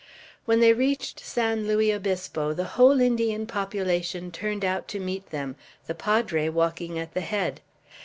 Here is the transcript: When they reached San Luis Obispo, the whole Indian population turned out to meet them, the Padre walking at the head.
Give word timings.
When 0.45 0.61
they 0.61 0.73
reached 0.73 1.19
San 1.19 1.67
Luis 1.67 1.93
Obispo, 1.93 2.53
the 2.53 2.63
whole 2.73 2.99
Indian 2.99 3.45
population 3.45 4.31
turned 4.31 4.65
out 4.65 4.87
to 4.87 4.99
meet 4.99 5.27
them, 5.29 5.55
the 5.85 5.93
Padre 5.93 6.49
walking 6.49 6.97
at 6.97 7.13
the 7.13 7.21
head. 7.21 7.61